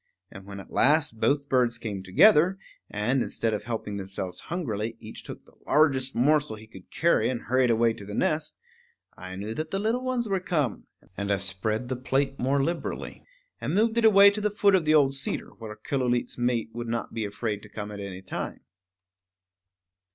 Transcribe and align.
And 0.31 0.47
when 0.47 0.59
at 0.59 0.71
last 0.71 1.19
both 1.19 1.47
birds 1.47 1.77
came 1.77 2.01
together, 2.01 2.57
and, 2.89 3.21
instead 3.21 3.53
of 3.53 3.65
helping 3.65 3.97
themselves 3.97 4.39
hungrily, 4.49 4.97
each 4.99 5.21
took 5.23 5.45
the 5.45 5.53
largest 5.67 6.15
morsel 6.15 6.55
he 6.55 6.65
could 6.65 6.89
carry 6.89 7.29
and 7.29 7.41
hurried 7.43 7.69
away 7.69 7.93
to 7.93 8.03
the 8.03 8.15
nest, 8.15 8.57
I 9.15 9.35
knew 9.35 9.53
that 9.53 9.69
the 9.69 9.77
little 9.77 10.03
ones 10.03 10.27
were 10.27 10.39
come; 10.39 10.87
and 11.15 11.31
I 11.31 11.37
spread 11.37 11.87
the 11.87 11.95
plate 11.97 12.39
more 12.39 12.63
liberally, 12.63 13.23
and 13.59 13.75
moved 13.75 13.95
it 13.95 14.03
away 14.03 14.31
to 14.31 14.41
the 14.41 14.49
foot 14.49 14.73
of 14.73 14.85
the 14.85 14.95
old 14.95 15.13
cedar, 15.13 15.49
where 15.53 15.75
Killooleet's 15.75 16.35
mate 16.35 16.71
would 16.73 16.87
not 16.87 17.13
be 17.13 17.23
afraid 17.23 17.61
to 17.61 17.69
come 17.69 17.91
at 17.91 17.99
any 17.99 18.23
time. 18.23 18.61